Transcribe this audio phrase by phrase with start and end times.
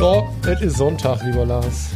[0.00, 1.90] So, es ist Sonntag, lieber Lars.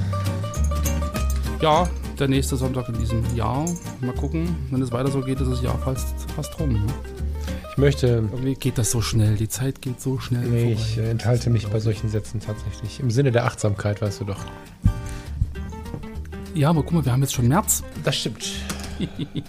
[1.63, 3.65] Ja, der nächste Sonntag in diesem Jahr.
[4.03, 6.75] Mal gucken, wenn es weiter so geht, ist das Jahr fast, fast rum.
[6.75, 6.87] Ne?
[7.71, 8.29] Ich möchte.
[8.31, 10.45] Irgendwie geht das so schnell, die Zeit geht so schnell.
[10.47, 13.01] Nee, ich äh, enthalte mich bei solchen Sätzen tatsächlich.
[13.01, 14.41] Im Sinne der Achtsamkeit, weißt du doch.
[16.55, 17.85] Ja, aber guck mal, wir haben jetzt schon März.
[18.05, 18.45] Das stimmt.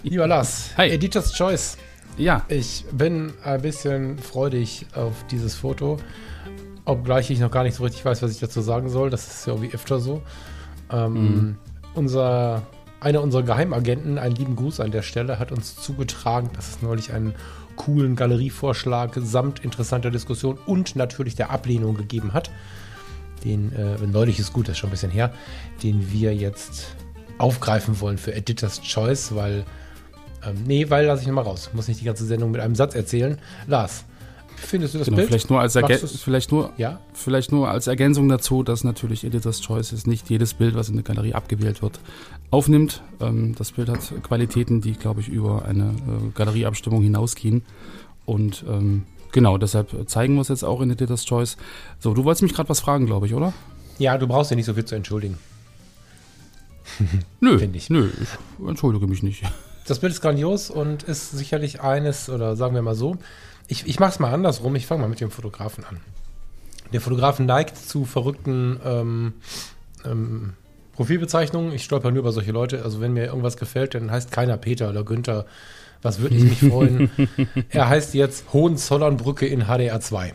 [0.02, 0.88] Lieber Lars, Hi.
[0.92, 1.76] Editor's Choice.
[2.16, 2.46] Ja.
[2.48, 5.98] Ich bin ein bisschen freudig auf dieses Foto,
[6.86, 9.10] obgleich ich noch gar nicht so richtig weiß, was ich dazu sagen soll.
[9.10, 10.22] Das ist ja irgendwie öfter so.
[10.90, 11.56] Ähm, mhm.
[11.94, 12.62] Unser,
[13.00, 17.12] einer unserer Geheimagenten, einen lieben Gruß an der Stelle, hat uns zugetragen, dass es neulich
[17.12, 17.34] einen
[17.74, 22.50] coolen Galerievorschlag samt interessanter Diskussion und natürlich der Ablehnung gegeben hat.
[23.44, 25.32] Den, äh, neulich ist gut, das ist schon ein bisschen her,
[25.82, 26.96] den wir jetzt
[27.38, 29.64] aufgreifen wollen für Editor's Choice, weil
[30.44, 31.70] ähm, nee, weil lasse ich nochmal raus.
[31.72, 33.38] Muss nicht die ganze Sendung mit einem Satz erzählen.
[33.66, 34.04] Lars,
[34.56, 35.28] findest du das genau, Bild?
[35.28, 35.74] Vielleicht nur, als
[36.22, 37.00] vielleicht, nur, ja?
[37.12, 40.96] vielleicht nur als Ergänzung dazu, dass natürlich Editor's Choice ist nicht jedes Bild, was in
[40.96, 42.00] der Galerie abgewählt wird,
[42.50, 43.02] aufnimmt.
[43.20, 47.62] Ähm, das Bild hat Qualitäten, die, glaube ich, über eine äh, Galerieabstimmung hinausgehen.
[48.24, 51.56] Und ähm, genau, deshalb zeigen wir es jetzt auch in Editor's Choice.
[51.98, 53.52] So, du wolltest mich gerade was fragen, glaube ich, oder?
[53.98, 55.38] Ja, du brauchst ja nicht so viel zu entschuldigen.
[57.40, 57.90] nö, ich.
[57.90, 59.42] nö, ich entschuldige mich nicht.
[59.86, 63.16] Das Bild ist grandios und ist sicherlich eines, oder sagen wir mal so,
[63.68, 66.00] ich, ich mache es mal andersrum, ich fange mal mit dem Fotografen an.
[66.92, 69.34] Der Fotografen neigt zu verrückten ähm,
[70.04, 70.54] ähm,
[70.92, 71.72] Profilbezeichnungen.
[71.72, 72.82] Ich stolper nur über solche Leute.
[72.82, 75.46] Also wenn mir irgendwas gefällt, dann heißt keiner Peter oder Günther.
[76.02, 77.10] Was würde ich mich freuen?
[77.70, 80.32] er heißt jetzt Hohenzollernbrücke in HDR 2.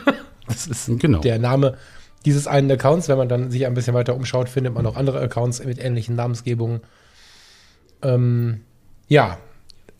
[0.46, 1.18] das ist genau.
[1.20, 1.76] der Name
[2.24, 3.08] dieses einen Accounts.
[3.08, 6.14] Wenn man dann sich ein bisschen weiter umschaut, findet man auch andere Accounts mit ähnlichen
[6.14, 6.80] Namensgebungen.
[8.02, 8.60] Ähm,
[9.08, 9.38] ja,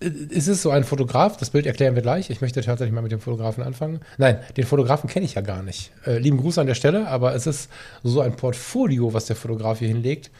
[0.01, 2.31] es ist so ein Fotograf, das Bild erklären wir gleich.
[2.31, 4.01] Ich möchte tatsächlich mal mit dem Fotografen anfangen.
[4.17, 5.91] Nein, den Fotografen kenne ich ja gar nicht.
[6.07, 7.71] Äh, lieben Gruß an der Stelle, aber es ist
[8.05, 10.31] so ein Portfolio, was der Fotograf hier hinlegt,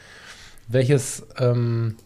[0.69, 1.97] welches ähm,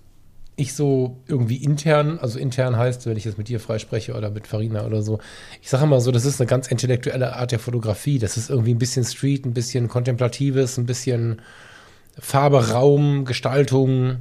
[0.57, 4.31] ich so irgendwie intern, also intern heißt, wenn ich jetzt mit dir frei spreche oder
[4.31, 5.19] mit Farina oder so,
[5.61, 8.19] ich sage mal so, das ist eine ganz intellektuelle Art der Fotografie.
[8.19, 11.43] Das ist irgendwie ein bisschen Street, ein bisschen Kontemplatives, ein bisschen
[12.19, 14.19] Farbe, Raum, Gestaltung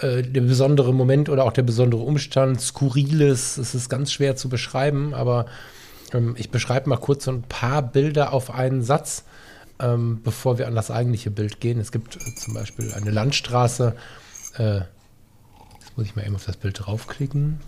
[0.00, 4.48] äh, der besondere Moment oder auch der besondere Umstand, Skurriles, es ist ganz schwer zu
[4.48, 5.46] beschreiben, aber
[6.12, 9.24] ähm, ich beschreibe mal kurz so ein paar Bilder auf einen Satz,
[9.80, 11.78] ähm, bevor wir an das eigentliche Bild gehen.
[11.78, 13.94] Es gibt äh, zum Beispiel eine Landstraße.
[14.58, 14.76] Äh,
[15.80, 17.60] jetzt muss ich mal eben auf das Bild draufklicken.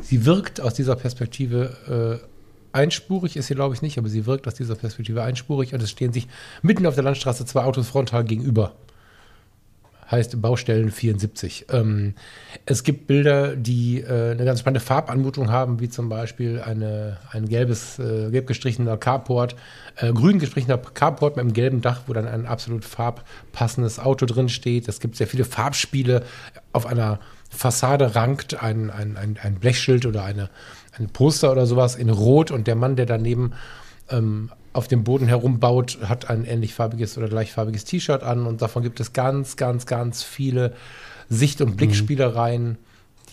[0.00, 4.48] Sie wirkt aus dieser Perspektive äh, einspurig, ist sie glaube ich nicht, aber sie wirkt
[4.48, 6.26] aus dieser Perspektive einspurig und es stehen sich
[6.62, 8.72] mitten auf der Landstraße zwei Autos frontal gegenüber
[10.12, 11.66] heißt Baustellen 74.
[11.70, 12.14] Ähm,
[12.66, 17.48] es gibt Bilder, die äh, eine ganz spannende Farbanmutung haben, wie zum Beispiel eine, ein
[17.48, 19.56] gelbes, äh, gelb gestrichener Carport,
[19.96, 24.48] äh, grün gestrichener Carport mit einem gelben Dach, wo dann ein absolut farbpassendes Auto drin
[24.48, 24.86] steht.
[24.86, 26.22] Es gibt sehr viele Farbspiele.
[26.72, 27.18] Auf einer
[27.48, 30.50] Fassade rankt ein, ein, ein, ein Blechschild oder eine,
[30.98, 33.52] ein Poster oder sowas in Rot und der Mann, der daneben
[34.10, 38.82] ähm, auf dem Boden herumbaut, hat ein ähnlich farbiges oder gleichfarbiges T-Shirt an und davon
[38.82, 40.72] gibt es ganz, ganz, ganz viele
[41.28, 42.78] Sicht- und Blickspielereien,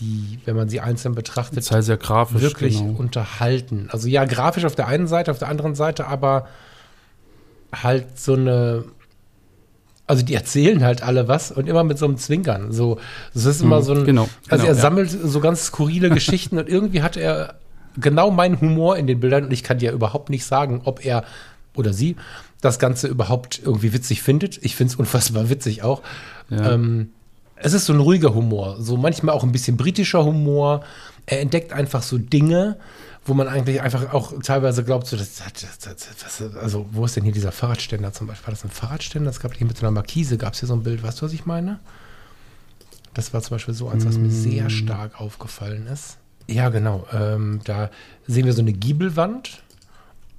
[0.00, 2.98] die, wenn man sie einzeln betrachtet, sehr, sehr grafisch, wirklich genau.
[2.98, 3.88] unterhalten.
[3.90, 6.48] Also ja, grafisch auf der einen Seite, auf der anderen Seite aber
[7.72, 8.84] halt so eine
[10.10, 12.72] also die erzählen halt alle was und immer mit so einem Zwinkern.
[12.72, 12.98] So,
[13.32, 14.04] das ist immer mhm, so ein.
[14.04, 15.20] Genau, also genau, er sammelt ja.
[15.22, 17.54] so ganz skurrile Geschichten und irgendwie hat er
[17.96, 21.24] genau mein Humor in den Bildern und ich kann dir überhaupt nicht sagen, ob er
[21.74, 22.16] oder sie
[22.60, 24.58] das Ganze überhaupt irgendwie witzig findet.
[24.62, 26.02] Ich finde es unfassbar witzig auch.
[26.50, 26.72] Ja.
[26.72, 27.10] Ähm,
[27.62, 30.82] es ist so ein ruhiger Humor, so manchmal auch ein bisschen britischer Humor.
[31.26, 32.78] Er entdeckt einfach so Dinge,
[33.26, 37.24] wo man eigentlich einfach auch teilweise glaubt, so, das, das, das, also wo ist denn
[37.24, 38.46] hier dieser Fahrradständer zum Beispiel?
[38.46, 39.30] War das ein Fahrradständer?
[39.30, 41.26] Es gab hier mit so einer Markise, gab es hier so ein Bild, weißt du,
[41.26, 41.80] was ich meine?
[43.12, 44.70] Das war zum Beispiel so eins, was mir sehr mm.
[44.70, 46.16] stark aufgefallen ist.
[46.50, 47.06] Ja, genau.
[47.12, 47.90] Ähm, da
[48.26, 49.62] sehen wir so eine Giebelwand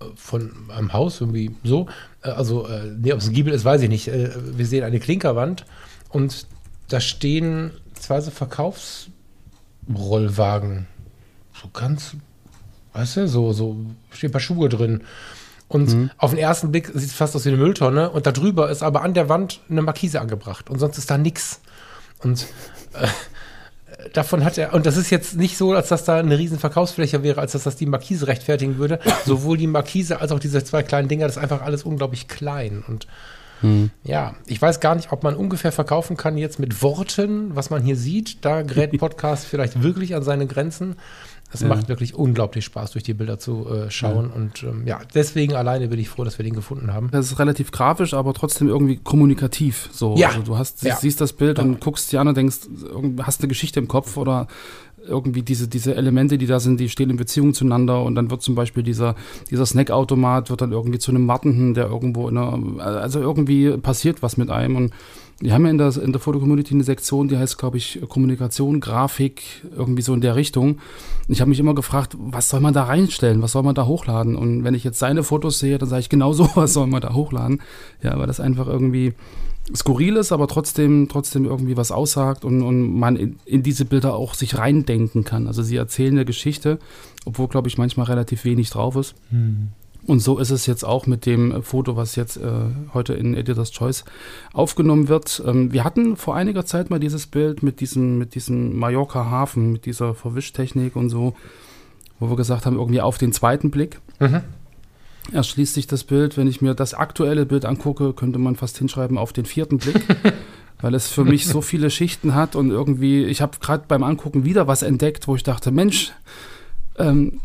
[0.01, 1.87] äh, von einem Haus, irgendwie so.
[2.21, 4.09] Äh, also, äh, nee, ob es ein Giebel ist, weiß ich nicht.
[4.09, 5.65] Äh, wir sehen eine Klinkerwand
[6.09, 6.47] und
[6.89, 10.87] da stehen zwei so Verkaufsrollwagen.
[11.61, 12.17] So ganz,
[12.93, 13.77] weißt du, so, so
[14.11, 15.03] stehen ein paar Schuhe drin.
[15.69, 16.09] Und mhm.
[16.17, 18.09] auf den ersten Blick sieht es fast aus wie eine Mülltonne.
[18.09, 20.69] Und da drüber ist aber an der Wand eine Markise angebracht.
[20.69, 21.61] Und sonst ist da nichts.
[22.19, 22.47] Und
[22.91, 23.07] äh,
[24.13, 27.23] davon hat er, und das ist jetzt nicht so, als dass da eine riesen Verkaufsfläche
[27.23, 28.99] wäre, als dass das die Markise rechtfertigen würde.
[29.25, 32.83] Sowohl die Markise als auch diese zwei kleinen Dinger, das ist einfach alles unglaublich klein.
[32.87, 33.07] Und
[33.61, 33.91] hm.
[34.03, 37.83] ja, ich weiß gar nicht, ob man ungefähr verkaufen kann jetzt mit Worten, was man
[37.83, 38.43] hier sieht.
[38.43, 40.95] Da gerät Podcast vielleicht wirklich an seine Grenzen.
[41.53, 41.67] Es ja.
[41.67, 44.29] macht wirklich unglaublich Spaß, durch die Bilder zu äh, schauen.
[44.29, 44.35] Ja.
[44.35, 47.09] Und ähm, ja, deswegen alleine bin ich froh, dass wir den gefunden haben.
[47.11, 49.89] Das ist relativ grafisch, aber trotzdem irgendwie kommunikativ.
[49.91, 50.15] So.
[50.17, 50.29] Ja.
[50.29, 50.95] Also du hast, ja.
[50.95, 52.59] siehst das Bild und guckst dir an und denkst,
[53.23, 54.47] hast eine Geschichte im Kopf oder
[55.07, 58.41] irgendwie diese, diese Elemente, die da sind, die stehen in Beziehung zueinander und dann wird
[58.41, 59.15] zum Beispiel dieser,
[59.49, 64.21] dieser Snackautomat wird dann irgendwie zu einem Wartenden, der irgendwo in einer, also irgendwie passiert
[64.21, 64.93] was mit einem und
[65.41, 68.79] wir haben ja in der, in der Fotocommunity eine Sektion, die heißt, glaube ich, Kommunikation,
[68.79, 69.41] Grafik,
[69.75, 70.77] irgendwie so in der Richtung.
[71.27, 74.35] Ich habe mich immer gefragt, was soll man da reinstellen, was soll man da hochladen?
[74.35, 77.01] Und wenn ich jetzt seine Fotos sehe, dann sage ich genau so, was soll man
[77.01, 77.61] da hochladen?
[78.03, 79.13] Ja, weil das einfach irgendwie
[79.75, 84.15] skurril ist, aber trotzdem, trotzdem irgendwie was aussagt und, und man in, in diese Bilder
[84.15, 85.47] auch sich reindenken kann.
[85.47, 86.79] Also sie erzählen eine Geschichte,
[87.25, 89.15] obwohl, glaube ich, manchmal relativ wenig drauf ist.
[89.29, 89.69] Hm.
[90.07, 92.49] Und so ist es jetzt auch mit dem Foto, was jetzt äh,
[92.93, 94.03] heute in Editor's Choice
[94.51, 95.43] aufgenommen wird.
[95.45, 99.85] Ähm, wir hatten vor einiger Zeit mal dieses Bild mit diesem, mit diesem Mallorca-Hafen, mit
[99.85, 101.35] dieser Verwischtechnik und so,
[102.19, 103.99] wo wir gesagt haben, irgendwie auf den zweiten Blick.
[104.19, 104.41] Mhm.
[105.31, 106.37] Erschließt sich das Bild.
[106.37, 110.01] Wenn ich mir das aktuelle Bild angucke, könnte man fast hinschreiben auf den vierten Blick.
[110.81, 114.45] weil es für mich so viele Schichten hat und irgendwie, ich habe gerade beim Angucken
[114.45, 116.11] wieder was entdeckt, wo ich dachte, Mensch,
[116.97, 117.39] ähm,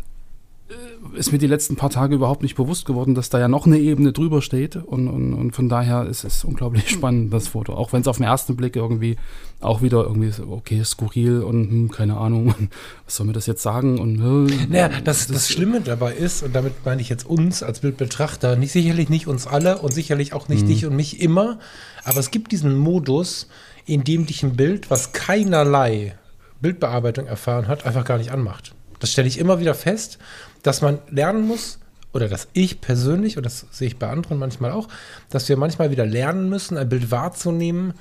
[1.15, 3.77] ist mir die letzten paar Tage überhaupt nicht bewusst geworden, dass da ja noch eine
[3.77, 4.75] Ebene drüber steht.
[4.75, 7.73] Und, und, und von daher ist es unglaublich spannend, das Foto.
[7.73, 9.17] Auch wenn es auf den ersten Blick irgendwie
[9.59, 12.53] auch wieder irgendwie so, okay, skurril und hm, keine Ahnung,
[13.05, 13.99] was soll mir das jetzt sagen?
[13.99, 14.19] Und,
[14.49, 17.79] äh, naja, das, das, das Schlimme dabei ist, und damit meine ich jetzt uns als
[17.79, 20.67] Bildbetrachter, nicht sicherlich nicht uns alle und sicherlich auch nicht mhm.
[20.67, 21.59] dich und mich immer,
[22.03, 23.47] aber es gibt diesen Modus,
[23.85, 26.15] in dem dich ein Bild, was keinerlei
[26.61, 28.73] Bildbearbeitung erfahren hat, einfach gar nicht anmacht.
[28.99, 30.17] Das stelle ich immer wieder fest
[30.67, 31.79] dass man lernen muss,
[32.13, 34.87] oder dass ich persönlich, und das sehe ich bei anderen manchmal auch,
[35.29, 37.93] dass wir manchmal wieder lernen müssen, ein Bild wahrzunehmen,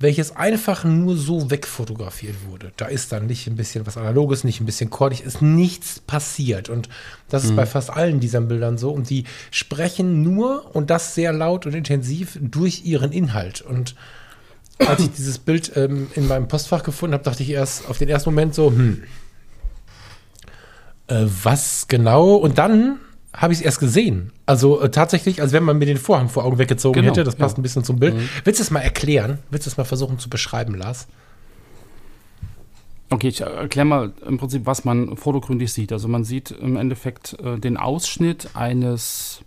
[0.00, 2.72] welches einfach nur so wegfotografiert wurde.
[2.76, 6.68] Da ist dann nicht ein bisschen was Analoges, nicht ein bisschen kordig, ist nichts passiert.
[6.68, 6.88] Und
[7.28, 7.56] das ist mhm.
[7.56, 8.90] bei fast allen diesen Bildern so.
[8.90, 13.60] Und die sprechen nur, und das sehr laut und intensiv, durch ihren Inhalt.
[13.60, 13.96] Und
[14.78, 18.08] als ich dieses Bild ähm, in meinem Postfach gefunden habe, dachte ich erst auf den
[18.08, 19.02] ersten Moment so, hm,
[21.08, 22.34] äh, was genau?
[22.34, 23.00] Und dann
[23.32, 24.32] habe ich es erst gesehen.
[24.46, 27.24] Also äh, tatsächlich, als wenn man mir den Vorhang vor Augen weggezogen genau, hätte.
[27.24, 27.60] Das passt ja.
[27.60, 28.14] ein bisschen zum Bild.
[28.14, 28.28] Mhm.
[28.44, 29.38] Willst du es mal erklären?
[29.50, 31.06] Willst du es mal versuchen zu beschreiben, Lars?
[33.10, 35.92] Okay, ich erkläre mal im Prinzip, was man vordergründig sieht.
[35.92, 39.40] Also man sieht im Endeffekt äh, den Ausschnitt eines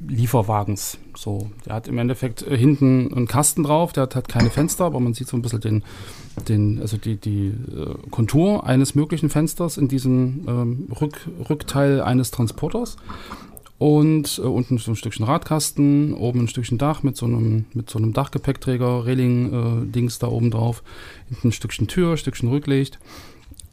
[0.00, 0.98] Lieferwagens.
[1.16, 4.84] So, der hat im Endeffekt äh, hinten einen Kasten drauf, der hat, hat keine Fenster,
[4.84, 5.84] aber man sieht so ein bisschen den,
[6.48, 12.30] den, also die, die äh, Kontur eines möglichen Fensters in diesem ähm, Rück, Rückteil eines
[12.30, 12.96] Transporters.
[13.78, 17.90] Und äh, unten so ein Stückchen Radkasten, oben ein Stückchen Dach mit so einem, mit
[17.90, 20.82] so einem Dachgepäckträger, Reling-Dings äh, da oben drauf,
[21.28, 22.98] hinten ein Stückchen Tür, ein Stückchen Rücklicht.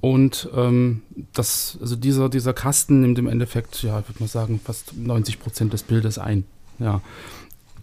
[0.01, 1.03] Und ähm,
[1.33, 5.39] das, also dieser, dieser Kasten nimmt im Endeffekt, ja, ich würde mal sagen, fast 90
[5.39, 6.43] Prozent des Bildes ein.
[6.79, 7.01] Ja.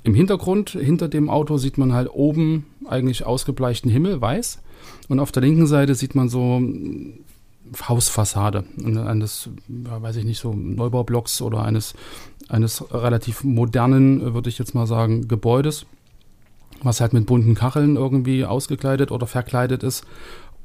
[0.02, 4.58] Im Hintergrund, hinter dem Auto, sieht man halt oben eigentlich ausgebleichten Himmel, weiß.
[5.08, 7.20] Und auf der linken Seite sieht man so hm,
[7.88, 11.94] Hausfassade eines, ja, weiß ich nicht, so Neubaublocks oder eines,
[12.48, 15.87] eines relativ modernen, würde ich jetzt mal sagen, Gebäudes,
[16.82, 20.04] was halt mit bunten Kacheln irgendwie ausgekleidet oder verkleidet ist.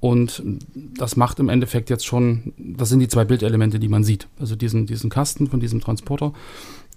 [0.03, 0.43] Und
[0.75, 4.27] das macht im Endeffekt jetzt schon, das sind die zwei Bildelemente, die man sieht.
[4.37, 6.33] Also diesen, diesen Kasten von diesem Transporter,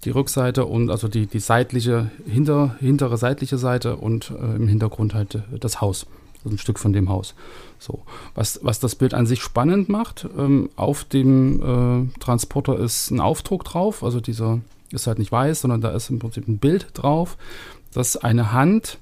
[0.03, 5.13] die Rückseite und also die, die seitliche, hinter, hintere seitliche Seite und äh, im Hintergrund
[5.13, 6.05] halt äh, das Haus.
[6.43, 7.33] Also ein Stück von dem Haus.
[7.79, 8.01] So.
[8.35, 13.21] Was, was das Bild an sich spannend macht, ähm, auf dem äh, Transporter ist ein
[13.21, 14.59] Aufdruck drauf, also dieser
[14.91, 17.37] ist halt nicht weiß, sondern da ist im Prinzip ein Bild drauf,
[17.93, 18.97] das eine Hand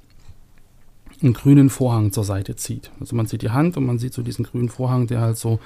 [1.22, 2.92] einen grünen Vorhang zur Seite zieht.
[3.00, 5.60] Also man sieht die Hand und man sieht so diesen grünen Vorhang, der halt so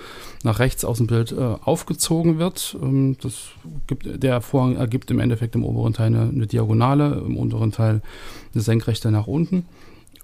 [0.44, 2.78] nach rechts aus dem Bild äh, aufgezogen wird.
[2.82, 3.50] Ähm, das
[3.88, 8.02] gibt, der Vorhang ergibt im Endeffekt im oberen Teil eine, eine Diagonale, im unteren Teil
[8.54, 9.66] eine Senkrechte nach unten.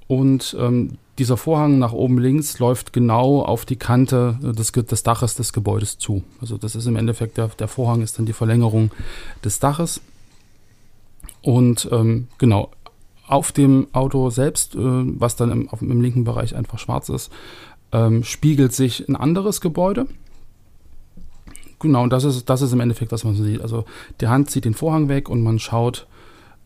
[0.08, 5.36] Und ähm, dieser Vorhang nach oben links läuft genau auf die Kante des, des, Daches
[5.36, 6.24] des Gebäudes zu.
[6.42, 8.92] Also das ist im Endeffekt, der, der Vorhang ist dann die Verlängerung
[9.44, 10.02] des Daches.
[11.42, 12.70] Und ähm, genau,
[13.28, 17.32] auf dem Auto selbst, äh, was dann im, auf, im, linken Bereich einfach schwarz ist,
[17.92, 20.08] ähm, spiegelt sich ein anderes Gebäude.
[21.80, 23.62] Genau, und das ist, das ist im Endeffekt, was man sieht.
[23.62, 23.86] Also
[24.22, 26.08] die Hand zieht den Vorhang weg und man schaut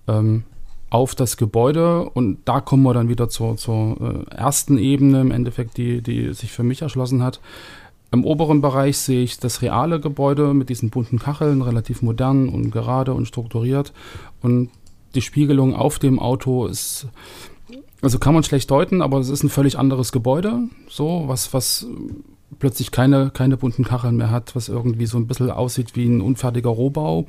[0.08, 0.44] ähm,
[0.90, 5.32] auf das Gebäude und da kommen wir dann wieder zur, zur äh, ersten Ebene im
[5.32, 7.40] Endeffekt, die, die sich für mich erschlossen hat.
[8.12, 12.72] Im oberen Bereich sehe ich das reale Gebäude mit diesen bunten Kacheln, relativ modern und
[12.72, 13.94] gerade und strukturiert.
[14.42, 14.72] Und
[15.16, 17.08] die Spiegelung auf dem Auto ist,
[18.02, 21.88] also kann man schlecht deuten, aber es ist ein völlig anderes Gebäude, so, was, was
[22.60, 26.22] plötzlich keine, keine bunten Kacheln mehr hat, was irgendwie so ein bisschen aussieht wie ein
[26.22, 27.26] unfertiger Rohbau.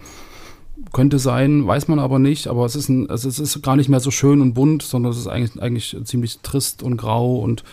[0.93, 3.91] Könnte sein, weiß man aber nicht, aber es ist, ein, also es ist gar nicht
[3.91, 7.65] mehr so schön und bunt, sondern es ist eigentlich, eigentlich ziemlich trist und grau und,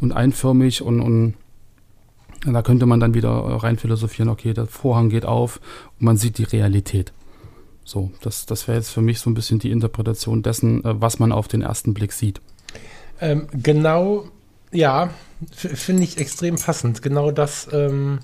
[0.00, 1.34] und einförmig und, und
[2.44, 5.60] da könnte man dann wieder rein philosophieren, okay, der Vorhang geht auf
[5.98, 7.12] und man sieht die Realität.
[7.84, 11.18] So, das, das wäre jetzt für mich so ein bisschen die Interpretation dessen, äh, was
[11.18, 12.40] man auf den ersten Blick sieht.
[13.20, 14.24] Ähm, genau,
[14.72, 15.10] ja,
[15.54, 17.02] finde ich extrem passend.
[17.02, 18.20] Genau das, ähm,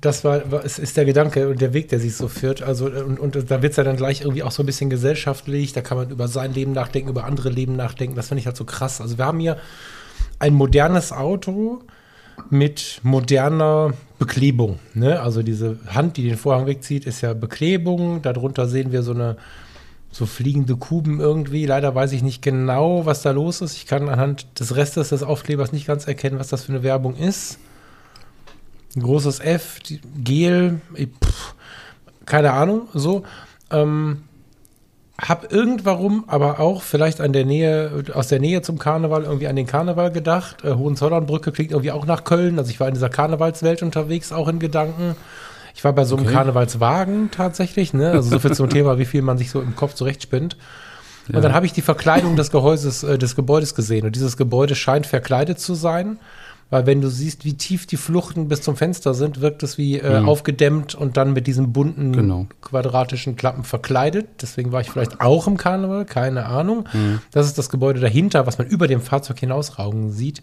[0.00, 2.62] das war, war ist, ist, der Gedanke und der Weg, der sich so führt.
[2.62, 5.72] Also, und, und da wird es ja dann gleich irgendwie auch so ein bisschen gesellschaftlich.
[5.72, 8.14] Da kann man über sein Leben nachdenken, über andere Leben nachdenken.
[8.14, 9.00] Das finde ich halt so krass.
[9.00, 9.56] Also, wir haben hier
[10.38, 11.82] ein modernes Auto,
[12.50, 14.78] mit moderner Beklebung.
[14.94, 15.20] Ne?
[15.20, 18.22] Also diese Hand, die den Vorhang wegzieht, ist ja Beklebung.
[18.22, 19.36] Darunter sehen wir so eine
[20.10, 21.66] so fliegende Kuben irgendwie.
[21.66, 23.76] Leider weiß ich nicht genau, was da los ist.
[23.76, 27.16] Ich kann anhand des Restes des Aufklebers nicht ganz erkennen, was das für eine Werbung
[27.16, 27.58] ist.
[28.94, 29.78] Ein großes F,
[30.16, 30.80] Gel,
[31.22, 31.54] pff,
[32.24, 33.24] keine Ahnung, so.
[33.70, 34.22] Ähm,
[35.20, 39.56] hab irgendwarum aber auch vielleicht an der Nähe, aus der Nähe zum Karneval irgendwie an
[39.56, 40.64] den Karneval gedacht.
[40.64, 42.58] Äh, Hohenzollernbrücke klingt irgendwie auch nach Köln.
[42.58, 45.16] Also ich war in dieser Karnevalswelt unterwegs, auch in Gedanken.
[45.74, 46.34] Ich war bei so einem okay.
[46.34, 48.10] Karnevalswagen tatsächlich, ne?
[48.10, 50.56] Also so viel zum Thema, wie viel man sich so im Kopf zurechtspinnt.
[51.28, 51.40] Und ja.
[51.40, 54.06] dann habe ich die Verkleidung des Gehäuses, äh, des Gebäudes gesehen.
[54.06, 56.18] Und dieses Gebäude scheint verkleidet zu sein.
[56.68, 59.98] Weil wenn du siehst, wie tief die Fluchten bis zum Fenster sind, wirkt es wie
[59.98, 60.28] äh, mhm.
[60.28, 62.46] aufgedämmt und dann mit diesen bunten genau.
[62.60, 64.26] quadratischen Klappen verkleidet.
[64.42, 66.88] Deswegen war ich vielleicht auch im Karneval, keine Ahnung.
[66.92, 67.20] Mhm.
[67.30, 70.42] Das ist das Gebäude dahinter, was man über dem Fahrzeug hinausraugen sieht.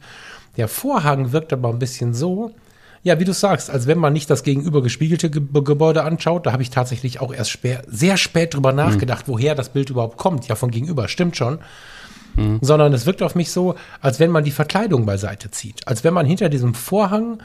[0.55, 2.51] Der Vorhang wirkt aber ein bisschen so,
[3.01, 6.45] ja, wie du sagst, als wenn man nicht das gegenüber gespiegelte Ge Gebäude anschaut.
[6.45, 8.77] Da habe ich tatsächlich auch erst spä sehr spät drüber mhm.
[8.77, 9.33] nachgedacht, mhm.
[9.33, 10.47] woher das Bild überhaupt kommt.
[10.47, 11.59] Ja, von gegenüber, stimmt schon
[12.35, 12.59] mhm.
[12.61, 15.87] sondern es wirkt auf mich so, als wenn man die Verkleidung beiseite zieht.
[15.87, 17.39] Als wenn man hinter diesem Vorhang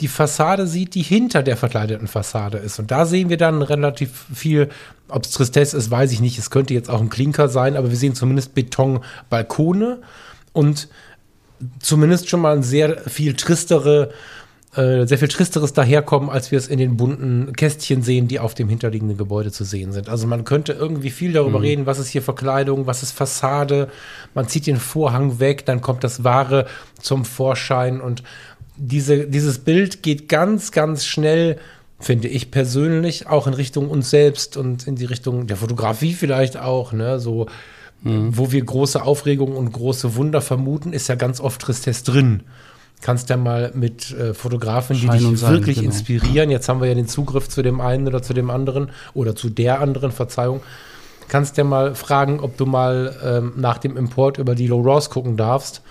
[0.00, 2.78] die Fassade sieht, die hinter der verkleideten Fassade ist.
[2.78, 4.68] Und da sehen wir dann relativ viel,
[5.08, 6.38] ob es Tristesse ist, weiß ich nicht.
[6.38, 10.00] Es könnte jetzt auch ein Klinker sein, aber wir sehen zumindest Betonbalkone
[10.52, 10.88] und
[11.78, 14.10] zumindest schon mal ein sehr viel tristere
[14.76, 18.54] äh, sehr viel Tristeres daherkommen, als wir es in den bunten Kästchen sehen, die auf
[18.54, 20.08] dem hinterliegenden Gebäude zu sehen sind.
[20.08, 21.64] Also man könnte irgendwie viel darüber mhm.
[21.64, 23.88] reden, was ist hier Verkleidung, was ist Fassade.
[24.34, 26.66] Man zieht den Vorhang weg, dann kommt das Wahre
[27.00, 28.22] zum Vorschein und
[28.76, 31.58] diese, dieses Bild geht ganz, ganz schnell
[32.00, 36.56] finde ich persönlich auch in Richtung uns selbst und in die Richtung der Fotografie vielleicht
[36.56, 37.46] auch, ne, so,
[38.02, 38.36] mhm.
[38.36, 42.42] wo wir große Aufregung und große Wunder vermuten, ist ja ganz oft Tristesse drin
[43.04, 45.90] kannst ja mal mit äh, Fotografen, die dich sein, wirklich genau.
[45.90, 49.36] inspirieren, jetzt haben wir ja den Zugriff zu dem einen oder zu dem anderen oder
[49.36, 50.62] zu der anderen, Verzeihung,
[51.28, 55.10] kannst ja mal fragen, ob du mal ähm, nach dem Import über die Low Ross
[55.10, 55.82] gucken darfst.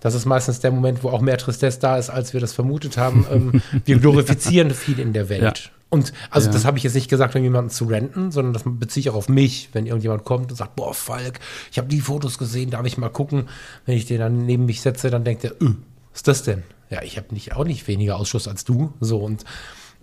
[0.00, 2.96] Das ist meistens der Moment, wo auch mehr Tristesse da ist, als wir das vermutet
[2.96, 3.26] haben.
[3.32, 5.42] Ähm, wir glorifizieren viel in der Welt.
[5.42, 5.70] Ja.
[5.88, 6.52] Und also ja.
[6.52, 9.16] das habe ich jetzt nicht gesagt, um jemanden zu renten, sondern das beziehe ich auch
[9.16, 11.40] auf mich, wenn irgendjemand kommt und sagt, boah, Falk,
[11.72, 13.48] ich habe die Fotos gesehen, darf ich mal gucken.
[13.86, 15.74] Wenn ich den dann neben mich setze, dann denkt er, öh,
[16.14, 16.62] ist das denn?
[16.90, 18.92] Ja, ich habe nicht, auch nicht weniger Ausschuss als du.
[19.00, 19.44] So und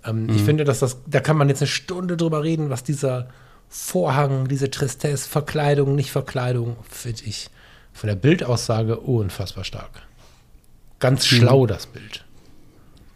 [0.05, 0.35] ähm, mhm.
[0.35, 3.29] ich finde, dass das, da kann man jetzt eine Stunde drüber reden, was dieser
[3.69, 7.49] Vorhang, diese Tristesse, Verkleidung, nicht Verkleidung, finde ich
[7.91, 10.03] von der Bildaussage unfassbar stark.
[10.99, 11.35] Ganz mhm.
[11.35, 11.67] schlau, mhm.
[11.67, 12.23] das Bild.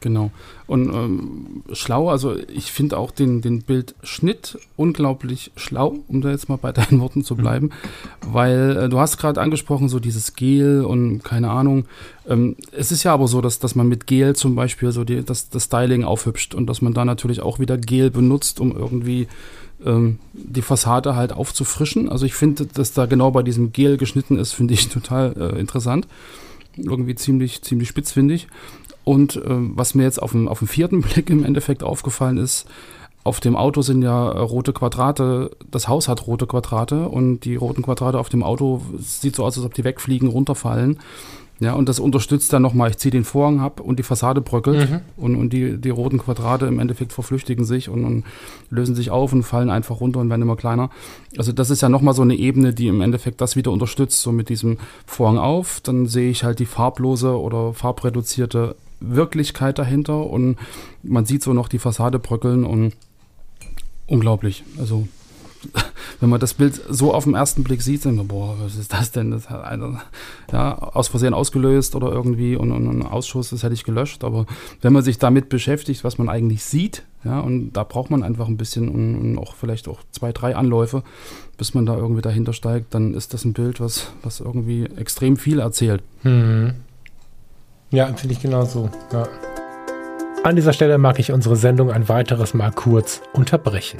[0.01, 0.31] Genau.
[0.65, 6.49] Und ähm, schlau, also ich finde auch den, den Bildschnitt unglaublich schlau, um da jetzt
[6.49, 8.33] mal bei deinen Worten zu bleiben, mhm.
[8.33, 11.85] weil äh, du hast gerade angesprochen, so dieses Gel und keine Ahnung.
[12.27, 15.23] Ähm, es ist ja aber so, dass, dass man mit Gel zum Beispiel so die,
[15.23, 19.27] das, das Styling aufhübscht und dass man da natürlich auch wieder Gel benutzt, um irgendwie
[19.85, 22.09] ähm, die Fassade halt aufzufrischen.
[22.09, 25.59] Also ich finde, dass da genau bei diesem Gel geschnitten ist, finde ich total äh,
[25.59, 26.07] interessant
[26.77, 28.47] irgendwie ziemlich, ziemlich spitzfindig.
[29.03, 32.67] Und äh, was mir jetzt auf dem, auf dem vierten Blick im Endeffekt aufgefallen ist,
[33.23, 37.83] auf dem Auto sind ja rote Quadrate, das Haus hat rote Quadrate und die roten
[37.83, 40.97] Quadrate auf dem Auto sieht so aus, als ob die wegfliegen, runterfallen.
[41.59, 44.89] Ja, und das unterstützt dann nochmal, ich ziehe den Vorhang ab und die Fassade bröckelt
[44.89, 45.01] mhm.
[45.15, 48.23] und, und die, die roten Quadrate im Endeffekt verflüchtigen sich und, und,
[48.71, 50.89] lösen sich auf und fallen einfach runter und werden immer kleiner.
[51.37, 54.31] Also das ist ja nochmal so eine Ebene, die im Endeffekt das wieder unterstützt, so
[54.31, 60.57] mit diesem Vorhang auf, dann sehe ich halt die farblose oder farbreduzierte Wirklichkeit dahinter und
[61.03, 62.93] man sieht so noch die Fassade bröckeln und
[64.07, 64.63] unglaublich.
[64.79, 65.07] Also
[66.19, 69.11] wenn man das Bild so auf den ersten Blick sieht, dann, boah, was ist das
[69.11, 69.31] denn?
[69.31, 70.01] Das hat einer
[70.51, 74.23] ja, aus Versehen ausgelöst oder irgendwie und, und ein Ausschuss, das hätte ich gelöscht.
[74.23, 74.45] Aber
[74.81, 78.47] wenn man sich damit beschäftigt, was man eigentlich sieht, ja, und da braucht man einfach
[78.47, 81.03] ein bisschen und, und auch vielleicht auch zwei, drei Anläufe,
[81.57, 85.37] bis man da irgendwie dahinter steigt, dann ist das ein Bild, was, was irgendwie extrem
[85.37, 86.01] viel erzählt.
[86.23, 86.73] Mhm.
[87.91, 88.89] Ja, finde ich genauso.
[89.11, 89.27] Ja.
[90.43, 93.99] An dieser Stelle mag ich unsere Sendung ein weiteres Mal kurz unterbrechen.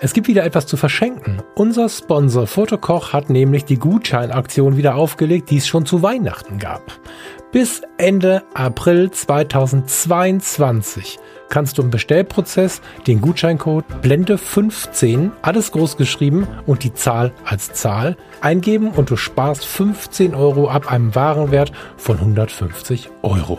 [0.00, 1.42] Es gibt wieder etwas zu verschenken.
[1.54, 6.98] Unser Sponsor Fotokoch hat nämlich die Gutscheinaktion wieder aufgelegt, die es schon zu Weihnachten gab.
[7.50, 11.18] Bis Ende April 2022
[11.52, 17.74] kannst du im Bestellprozess den Gutscheincode Blende 15, alles groß geschrieben und die Zahl als
[17.74, 23.58] Zahl eingeben und du sparst 15 Euro ab einem Warenwert von 150 Euro.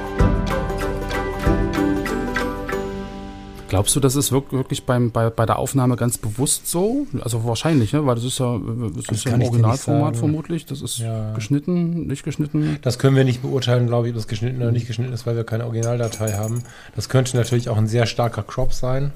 [3.71, 7.07] Glaubst du, das ist wirklich beim, bei, bei der Aufnahme ganz bewusst so?
[7.21, 8.05] Also wahrscheinlich, ne?
[8.05, 8.59] weil das ist ja,
[8.93, 10.65] das das ist ja im Originalformat vermutlich.
[10.65, 11.31] Das ist ja.
[11.35, 12.79] geschnitten, nicht geschnitten.
[12.81, 15.37] Das können wir nicht beurteilen, glaube ich, ob das geschnitten oder nicht geschnitten ist, weil
[15.37, 16.63] wir keine Originaldatei haben.
[16.97, 19.13] Das könnte natürlich auch ein sehr starker Crop sein.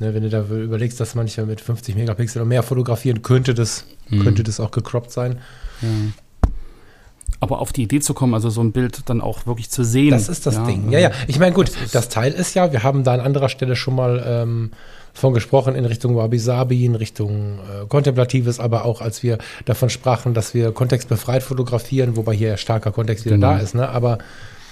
[0.00, 3.84] Ne, wenn du da überlegst, dass manche mit 50 Megapixel oder mehr fotografieren, könnte das,
[4.08, 4.24] hm.
[4.24, 5.38] könnte das auch gecroppt sein.
[5.80, 5.88] Ja.
[7.40, 10.10] Aber auf die Idee zu kommen, also so ein Bild dann auch wirklich zu sehen.
[10.10, 10.90] Das ist das ja, Ding.
[10.90, 11.10] Ja, ja.
[11.28, 13.94] Ich meine, gut, das, das, Teil ist ja, wir haben da an anderer Stelle schon
[13.94, 14.70] mal ähm,
[15.18, 19.90] von gesprochen in Richtung Wabi Sabi, in Richtung äh, Kontemplatives, aber auch als wir davon
[19.90, 23.54] sprachen, dass wir kontextbefreit fotografieren, wobei hier starker Kontext wieder genau.
[23.54, 23.74] da ist.
[23.74, 23.88] Ne?
[23.88, 24.18] Aber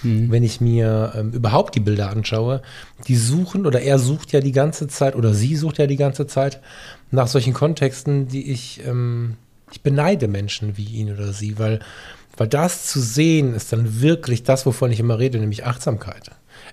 [0.03, 0.31] mhm.
[0.31, 2.63] wenn ich mir ähm, überhaupt die Bilder anschaue,
[3.09, 6.27] die suchen oder er sucht ja die ganze Zeit oder sie sucht ja die ganze
[6.27, 6.61] Zeit
[7.11, 9.37] nach solchen Kontexten, die ich, ähm,
[9.73, 11.81] ich beneide Menschen wie ihn oder sie, weil
[12.37, 16.31] weil das zu sehen ist dann wirklich das, wovon ich immer rede, nämlich Achtsamkeit.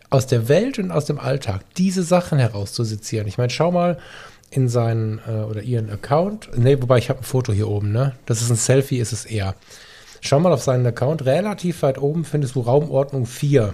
[0.10, 3.28] Aus der Welt und aus dem Alltag diese Sachen herauszusezieren.
[3.28, 3.97] Ich meine, schau mal
[4.52, 6.49] in seinen äh, oder ihren Account.
[6.58, 8.13] Ne, wobei ich habe ein Foto hier oben, ne?
[8.26, 9.56] Das ist ein Selfie, ist es eher.
[10.21, 11.26] Schau mal auf seinen Account.
[11.26, 13.73] Relativ weit oben findest du Raumordnung 4.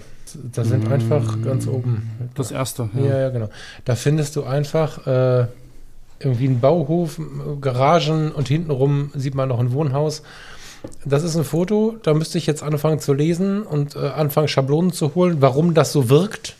[0.52, 2.10] Da sind mm, einfach ganz oben.
[2.34, 2.88] Das erste.
[2.94, 3.50] Ja, ja, ja genau.
[3.84, 5.46] Da findest du einfach äh,
[6.18, 7.20] irgendwie einen Bauhof,
[7.60, 10.22] Garagen und hintenrum sieht man noch ein Wohnhaus.
[11.04, 14.92] Das ist ein Foto, da müsste ich jetzt anfangen zu lesen und äh, anfangen Schablonen
[14.92, 16.56] zu holen, warum das so wirkt.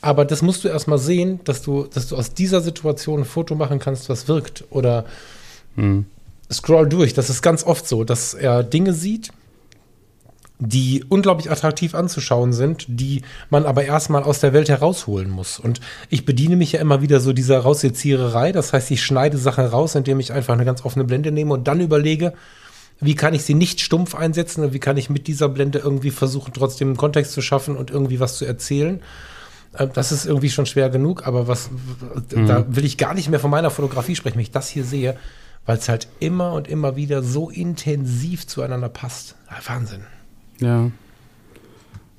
[0.00, 3.54] Aber das musst du erstmal sehen, dass du, dass du aus dieser Situation ein Foto
[3.54, 4.64] machen kannst, was wirkt.
[4.70, 5.04] Oder
[5.76, 6.06] hm.
[6.50, 7.12] scroll durch.
[7.12, 9.30] Das ist ganz oft so, dass er Dinge sieht,
[10.58, 15.58] die unglaublich attraktiv anzuschauen sind, die man aber erstmal aus der Welt herausholen muss.
[15.58, 18.52] Und ich bediene mich ja immer wieder so dieser Rausseziererei.
[18.52, 21.66] Das heißt, ich schneide Sachen raus, indem ich einfach eine ganz offene Blende nehme und
[21.66, 22.34] dann überlege,
[23.00, 26.10] wie kann ich sie nicht stumpf einsetzen und wie kann ich mit dieser Blende irgendwie
[26.10, 29.00] versuchen, trotzdem einen Kontext zu schaffen und irgendwie was zu erzählen.
[29.72, 32.46] Äh, das ist irgendwie schon schwer genug, aber was, mhm.
[32.46, 35.16] da will ich gar nicht mehr von meiner Fotografie sprechen, wenn ich das hier sehe,
[35.66, 39.36] weil es halt immer und immer wieder so intensiv zueinander passt.
[39.66, 40.04] Wahnsinn.
[40.58, 40.90] Ja.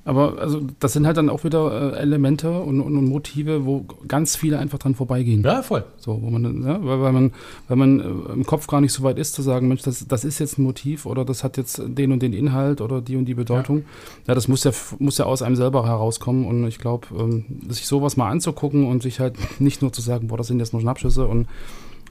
[0.04, 3.86] Aber also das sind halt dann auch wieder äh, Elemente und, und, und, Motive, wo
[4.08, 5.44] ganz viele einfach dran vorbeigehen.
[5.44, 5.84] Ja, voll.
[5.98, 7.32] So, wo man, ja, weil, weil man,
[7.68, 10.26] weil man äh, im Kopf gar nicht so weit ist zu sagen, Mensch, das, das
[10.26, 13.26] ist jetzt ein Motiv oder das hat jetzt den und den Inhalt oder die und
[13.26, 13.78] die Bedeutung.
[13.80, 13.84] Ja,
[14.30, 17.86] ja das muss ja, muss ja aus einem selber herauskommen und ich glaube, ähm, sich
[17.86, 20.82] sowas mal anzugucken und sich halt nicht nur zu sagen, boah, das sind jetzt nur
[20.82, 21.48] Schnappschüsse und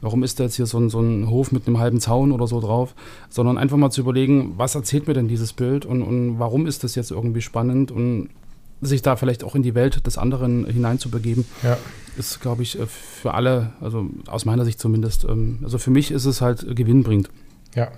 [0.01, 2.47] warum ist da jetzt hier so ein, so ein Hof mit einem halben Zaun oder
[2.47, 2.95] so drauf,
[3.29, 6.85] sondern einfach mal zu überlegen, was erzählt mir denn dieses Bild und, und warum ist
[6.85, 8.31] das jetzt irgendwie spannend und
[8.81, 11.77] sich da vielleicht auch in die Welt des anderen hineinzubegeben, ja.
[12.17, 16.11] ist, glaube ich, äh, für alle, also aus meiner Sicht zumindest, ähm, also für mich
[16.11, 17.31] ist es halt gewinnbringend.
[17.75, 17.89] Ja.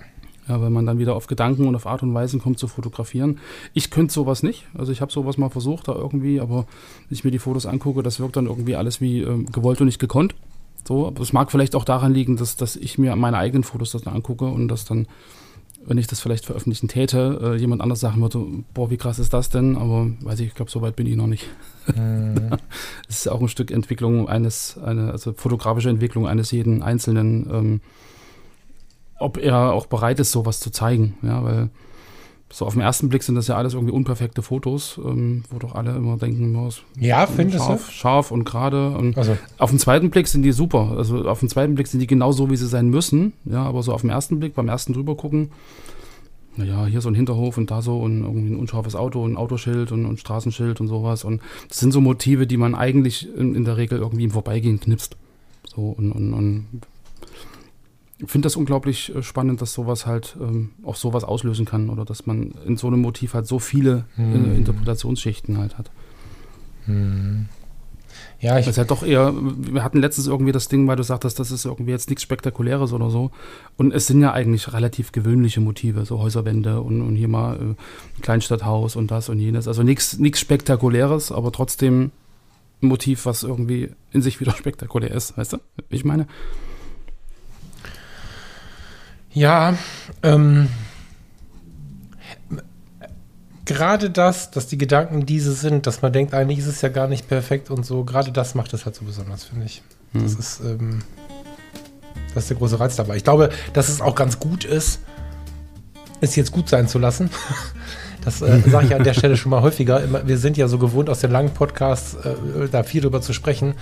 [0.49, 3.39] Ja, weil man dann wieder auf Gedanken und auf Art und Weise kommt zu fotografieren.
[3.73, 4.65] Ich könnte sowas nicht.
[4.73, 6.65] Also ich habe sowas mal versucht da irgendwie, aber
[7.07, 9.85] wenn ich mir die Fotos angucke, das wirkt dann irgendwie alles wie äh, gewollt und
[9.85, 10.35] nicht gekonnt.
[10.87, 13.91] So, aber es mag vielleicht auch daran liegen, dass, dass ich mir meine eigenen Fotos
[13.91, 15.07] das dann angucke und dass dann,
[15.85, 19.33] wenn ich das vielleicht veröffentlichen täte, äh, jemand anders sagen würde, boah, wie krass ist
[19.33, 19.77] das denn?
[19.77, 21.47] Aber weiß ich, ich glaube, so weit bin ich noch nicht.
[21.95, 22.51] Mhm.
[23.07, 27.81] Es ist auch ein Stück Entwicklung eines, eine, also fotografische Entwicklung eines jeden Einzelnen, ähm,
[29.19, 31.17] ob er auch bereit ist, sowas zu zeigen.
[31.21, 31.69] Ja, weil
[32.53, 35.73] So auf den ersten Blick sind das ja alles irgendwie unperfekte Fotos, ähm, wo doch
[35.73, 36.83] alle immer denken, muss.
[36.99, 37.91] Ja, findest scharf, du?
[37.91, 38.95] Scharf und gerade.
[39.15, 39.35] Also.
[39.57, 40.93] Auf den zweiten Blick sind die super.
[40.95, 43.33] Also auf den zweiten Blick sind die genau so, wie sie sein müssen.
[43.45, 45.49] Ja, aber so auf den ersten Blick, beim ersten drüber gucken,
[46.55, 49.91] naja, hier so ein Hinterhof und da so und irgendwie ein unscharfes Auto, ein Autoschild
[49.91, 51.23] und ein Straßenschild und sowas.
[51.23, 54.79] Und das sind so Motive, die man eigentlich in, in der Regel irgendwie im Vorbeigehen
[54.79, 55.17] knipst.
[55.75, 56.67] So und, und, und
[58.23, 62.05] ich finde das unglaublich äh, spannend, dass sowas halt ähm, auch sowas auslösen kann oder
[62.05, 64.53] dass man in so einem Motiv halt so viele hm.
[64.53, 65.91] äh, Interpretationsschichten halt hat.
[66.85, 67.47] Hm.
[68.39, 68.65] Ja, ich.
[68.65, 71.51] Das ist halt doch eher, wir hatten letztens irgendwie das Ding, weil du sagtest, das
[71.51, 73.31] ist irgendwie jetzt nichts Spektakuläres oder so.
[73.77, 78.21] Und es sind ja eigentlich relativ gewöhnliche Motive, so Häuserwände und, und hier mal äh,
[78.21, 79.67] Kleinstadthaus und das und jenes.
[79.67, 82.11] Also nichts Spektakuläres, aber trotzdem
[82.81, 85.57] ein Motiv, was irgendwie in sich wieder spektakulär ist, weißt du?
[85.89, 86.27] Ich meine.
[89.33, 89.75] Ja,
[90.21, 90.69] ähm,
[93.65, 97.07] gerade das, dass die Gedanken diese sind, dass man denkt, eigentlich ist es ja gar
[97.07, 99.81] nicht perfekt und so, gerade das macht es halt so besonders, finde ich.
[100.11, 100.23] Hm.
[100.23, 101.01] Das ist, ähm,
[102.33, 103.15] das ist der große Reiz dabei.
[103.15, 104.99] Ich glaube, dass es auch ganz gut ist,
[106.21, 107.29] es jetzt gut sein zu lassen.
[108.23, 110.01] Das äh, sage ich an der Stelle schon mal häufiger.
[110.25, 113.73] Wir sind ja so gewohnt, aus den langen Podcasts äh, da viel drüber zu sprechen.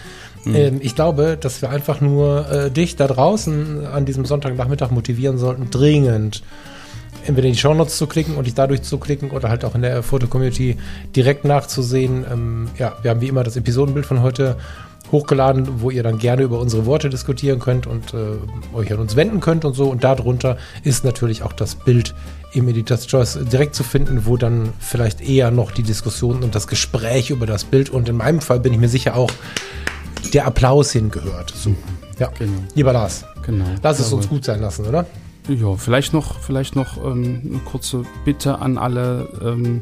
[0.46, 0.56] Mhm.
[0.56, 5.38] Ähm, ich glaube, dass wir einfach nur äh, dich da draußen an diesem Sonntagnachmittag motivieren
[5.38, 6.44] sollten, dringend
[7.26, 9.84] entweder in die Shownotes zu klicken und dich dadurch zu klicken oder halt auch in
[9.84, 10.78] der Foto-Community
[11.16, 12.26] direkt nachzusehen.
[12.32, 14.58] Ähm, ja, wir haben wie immer das Episodenbild von heute
[15.12, 19.16] hochgeladen, wo ihr dann gerne über unsere Worte diskutieren könnt und äh, euch an uns
[19.16, 19.90] wenden könnt und so.
[19.90, 22.16] Und darunter ist natürlich auch das Bild
[22.54, 26.68] im Editor's Choice direkt zu finden, wo dann vielleicht eher noch die Diskussion und das
[26.68, 29.32] Gespräch über das Bild und in meinem Fall bin ich mir sicher auch
[30.34, 31.54] der Applaus hingehört.
[31.56, 31.76] So.
[32.20, 32.60] Ja, genau.
[32.76, 33.26] lieber Lars.
[33.46, 33.66] Genau.
[33.82, 35.06] Lass es uns gut sein lassen, oder?
[35.48, 39.82] Ja, vielleicht noch, vielleicht noch ähm, eine kurze Bitte an alle, ähm,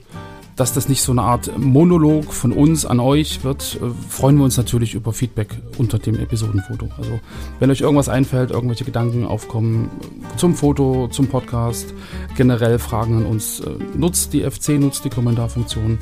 [0.60, 3.80] dass das nicht so eine Art Monolog von uns an euch wird.
[3.82, 6.90] Äh, freuen wir uns natürlich über Feedback unter dem Episodenfoto.
[6.98, 7.20] Also
[7.60, 9.90] wenn euch irgendwas einfällt, irgendwelche Gedanken aufkommen
[10.36, 11.94] zum Foto, zum Podcast,
[12.36, 15.98] generell Fragen an uns, äh, nutzt die FC, nutzt die Kommentarfunktion.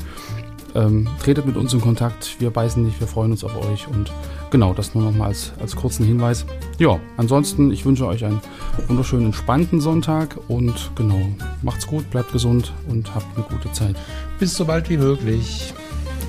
[0.77, 2.39] Ähm, tretet mit uns in Kontakt.
[2.39, 4.11] Wir beißen nicht, wir freuen uns auf euch und
[4.49, 6.45] Genau, das nur noch mal als, als kurzen Hinweis.
[6.79, 8.39] Ja, ansonsten, ich wünsche euch einen
[8.87, 11.19] wunderschönen, entspannten Sonntag und genau,
[11.61, 13.95] macht's gut, bleibt gesund und habt eine gute Zeit.
[14.39, 15.73] Bis so bald wie möglich.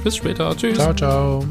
[0.02, 0.56] Bis später.
[0.56, 0.76] Tschüss.
[0.76, 1.44] Ciao, ciao.